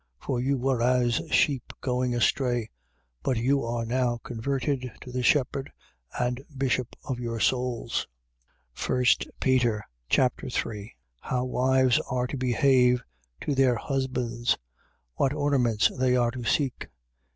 For 0.17 0.39
you 0.41 0.57
were 0.57 0.81
as 0.81 1.21
sheep 1.29 1.73
going 1.79 2.15
astray: 2.15 2.71
but 3.21 3.37
you 3.37 3.63
are 3.63 3.85
now 3.85 4.17
converted 4.23 4.91
to 5.01 5.11
the 5.11 5.21
shepherd 5.21 5.71
and 6.19 6.43
bishop 6.57 6.95
of 7.03 7.19
your 7.19 7.39
souls. 7.39 8.07
1 8.87 9.05
Peter 9.39 9.83
Chapter 10.09 10.49
3 10.49 10.95
How 11.19 11.45
wives 11.45 11.99
are 12.09 12.25
to 12.25 12.35
behave 12.35 13.03
to 13.41 13.53
their 13.53 13.75
husbands. 13.75 14.57
What 15.17 15.33
ornaments 15.33 15.91
they 15.99 16.15
are 16.15 16.31
to 16.31 16.45
seek. 16.45 16.87